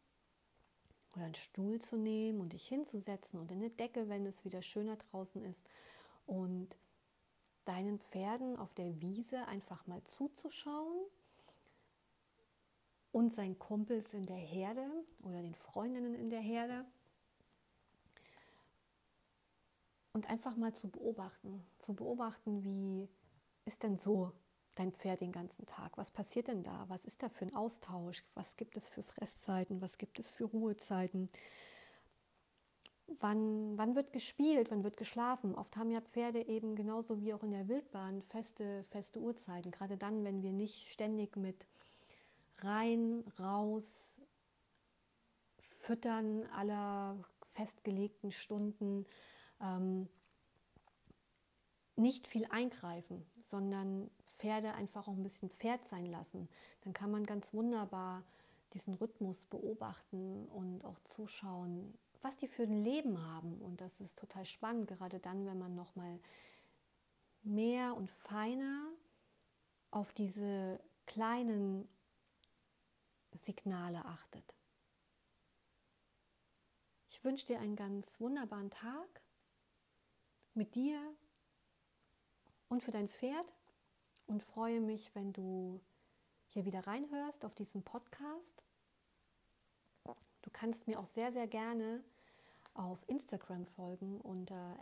oder 1.14 1.26
einen 1.26 1.34
Stuhl 1.34 1.80
zu 1.80 1.96
nehmen 1.96 2.40
und 2.40 2.52
dich 2.52 2.66
hinzusetzen 2.66 3.38
und 3.38 3.52
eine 3.52 3.70
Decke, 3.70 4.08
wenn 4.08 4.26
es 4.26 4.44
wieder 4.44 4.62
schöner 4.62 4.96
draußen 4.96 5.44
ist 5.44 5.62
und 6.26 6.76
deinen 7.64 7.98
Pferden 7.98 8.56
auf 8.56 8.72
der 8.74 9.00
Wiese 9.00 9.46
einfach 9.46 9.86
mal 9.86 10.02
zuzuschauen 10.04 11.06
und 13.12 13.32
seinen 13.32 13.58
Kumpels 13.58 14.12
in 14.12 14.26
der 14.26 14.36
Herde 14.36 14.86
oder 15.22 15.40
den 15.40 15.54
Freundinnen 15.54 16.14
in 16.14 16.30
der 16.30 16.40
Herde 16.40 16.84
und 20.14 20.30
einfach 20.30 20.56
mal 20.56 20.72
zu 20.72 20.88
beobachten, 20.88 21.62
zu 21.80 21.92
beobachten, 21.92 22.62
wie 22.64 23.08
ist 23.66 23.82
denn 23.82 23.96
so 23.96 24.32
dein 24.76 24.92
Pferd 24.92 25.20
den 25.20 25.32
ganzen 25.32 25.66
Tag? 25.66 25.98
Was 25.98 26.10
passiert 26.10 26.48
denn 26.48 26.62
da? 26.62 26.84
Was 26.88 27.04
ist 27.04 27.22
da 27.22 27.28
für 27.28 27.44
ein 27.44 27.54
Austausch? 27.54 28.24
Was 28.34 28.56
gibt 28.56 28.76
es 28.76 28.88
für 28.88 29.02
Fresszeiten? 29.02 29.82
Was 29.82 29.98
gibt 29.98 30.18
es 30.18 30.30
für 30.30 30.44
Ruhezeiten? 30.44 31.28
Wann, 33.20 33.76
wann 33.76 33.96
wird 33.96 34.12
gespielt? 34.12 34.70
Wann 34.70 34.84
wird 34.84 34.96
geschlafen? 34.96 35.54
Oft 35.54 35.76
haben 35.76 35.90
ja 35.90 36.00
Pferde 36.00 36.46
eben 36.46 36.76
genauso 36.76 37.20
wie 37.20 37.34
auch 37.34 37.42
in 37.42 37.50
der 37.50 37.68
Wildbahn 37.68 38.22
feste, 38.22 38.84
feste 38.84 39.20
Uhrzeiten. 39.20 39.72
Gerade 39.72 39.96
dann, 39.96 40.24
wenn 40.24 40.42
wir 40.42 40.52
nicht 40.52 40.88
ständig 40.90 41.36
mit 41.36 41.66
rein, 42.58 43.24
raus, 43.38 44.20
füttern 45.80 46.44
aller 46.52 47.18
festgelegten 47.52 48.30
Stunden 48.30 49.06
ähm, 49.64 50.08
nicht 51.96 52.26
viel 52.26 52.46
eingreifen, 52.46 53.24
sondern 53.46 54.10
Pferde 54.24 54.74
einfach 54.74 55.08
auch 55.08 55.16
ein 55.16 55.22
bisschen 55.22 55.48
Pferd 55.48 55.86
sein 55.88 56.06
lassen, 56.06 56.48
dann 56.82 56.92
kann 56.92 57.10
man 57.10 57.24
ganz 57.24 57.54
wunderbar 57.54 58.22
diesen 58.74 58.94
Rhythmus 58.94 59.44
beobachten 59.46 60.46
und 60.48 60.84
auch 60.84 60.98
zuschauen, 61.04 61.96
was 62.22 62.36
die 62.36 62.48
für 62.48 62.64
ein 62.64 62.82
Leben 62.82 63.22
haben. 63.22 63.60
Und 63.60 63.80
das 63.80 64.00
ist 64.00 64.18
total 64.18 64.44
spannend, 64.44 64.88
gerade 64.88 65.20
dann, 65.20 65.46
wenn 65.46 65.58
man 65.58 65.74
noch 65.74 65.94
mal 65.94 66.18
mehr 67.42 67.94
und 67.94 68.10
feiner 68.10 68.88
auf 69.90 70.12
diese 70.12 70.80
kleinen 71.06 71.88
Signale 73.36 74.04
achtet. 74.04 74.56
Ich 77.08 77.22
wünsche 77.22 77.46
dir 77.46 77.60
einen 77.60 77.76
ganz 77.76 78.20
wunderbaren 78.20 78.70
Tag 78.70 79.23
mit 80.54 80.74
dir 80.74 81.00
und 82.68 82.82
für 82.82 82.92
dein 82.92 83.08
Pferd 83.08 83.54
und 84.26 84.42
freue 84.42 84.80
mich, 84.80 85.14
wenn 85.14 85.32
du 85.32 85.80
hier 86.48 86.64
wieder 86.64 86.86
reinhörst 86.86 87.44
auf 87.44 87.54
diesen 87.54 87.82
Podcast. 87.82 88.62
Du 90.42 90.50
kannst 90.52 90.86
mir 90.86 91.00
auch 91.00 91.06
sehr, 91.06 91.32
sehr 91.32 91.46
gerne 91.46 92.04
auf 92.74 93.02
Instagram 93.08 93.66
folgen 93.66 94.20
unter 94.20 94.76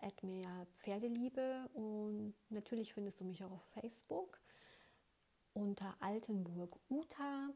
Pferdeliebe 0.72 1.68
und 1.74 2.34
natürlich 2.50 2.92
findest 2.94 3.20
du 3.20 3.24
mich 3.24 3.44
auch 3.44 3.52
auf 3.52 3.64
Facebook 3.80 4.40
unter 5.54 5.94
Altenburg 6.00 6.76
Uta. 6.88 7.50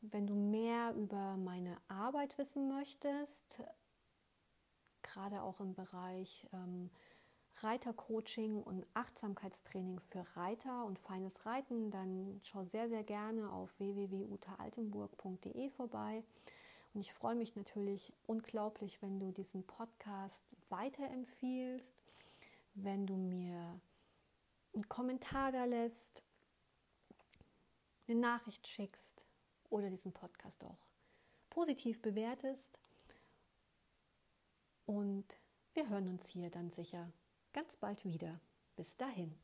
Wenn 0.00 0.26
du 0.26 0.34
mehr 0.34 0.94
über 0.94 1.36
meine 1.36 1.76
Arbeit 1.88 2.36
wissen 2.38 2.68
möchtest, 2.68 3.60
gerade 5.08 5.42
auch 5.42 5.60
im 5.60 5.74
Bereich 5.74 6.46
ähm, 6.52 6.90
Reitercoaching 7.62 8.62
und 8.62 8.86
Achtsamkeitstraining 8.94 9.98
für 10.00 10.24
Reiter 10.36 10.84
und 10.84 10.98
feines 10.98 11.44
Reiten, 11.44 11.90
dann 11.90 12.40
schau 12.44 12.64
sehr, 12.64 12.88
sehr 12.88 13.02
gerne 13.02 13.50
auf 13.52 13.70
www.utaaltenburg.de 13.78 15.70
vorbei. 15.70 16.22
Und 16.94 17.00
ich 17.00 17.12
freue 17.12 17.34
mich 17.34 17.56
natürlich 17.56 18.12
unglaublich, 18.26 19.02
wenn 19.02 19.18
du 19.18 19.32
diesen 19.32 19.64
Podcast 19.66 20.44
weiterempfiehlst, 20.68 22.04
wenn 22.74 23.06
du 23.06 23.16
mir 23.16 23.80
einen 24.74 24.88
Kommentar 24.88 25.52
da 25.52 25.64
lässt, 25.64 26.22
eine 28.06 28.20
Nachricht 28.20 28.66
schickst 28.66 29.22
oder 29.68 29.90
diesen 29.90 30.12
Podcast 30.12 30.64
auch 30.64 30.78
positiv 31.50 32.00
bewertest. 32.00 32.78
Und 34.88 35.26
wir 35.74 35.90
hören 35.90 36.08
uns 36.08 36.26
hier 36.30 36.48
dann 36.48 36.70
sicher 36.70 37.12
ganz 37.52 37.76
bald 37.76 38.06
wieder. 38.06 38.40
Bis 38.74 38.96
dahin. 38.96 39.34